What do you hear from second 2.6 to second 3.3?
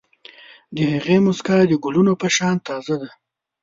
تازه ده.